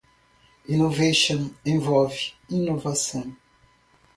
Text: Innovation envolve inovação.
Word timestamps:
Innovation 0.67 1.53
envolve 1.63 2.33
inovação. 2.49 3.37